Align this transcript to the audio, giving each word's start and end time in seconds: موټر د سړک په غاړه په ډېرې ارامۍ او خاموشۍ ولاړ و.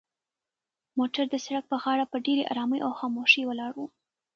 موټر 0.97 1.25
د 1.29 1.35
سړک 1.45 1.63
په 1.71 1.77
غاړه 1.83 2.05
په 2.11 2.17
ډېرې 2.25 2.43
ارامۍ 2.51 2.79
او 2.85 2.91
خاموشۍ 2.99 3.43
ولاړ 3.45 3.73
و. 3.77 3.81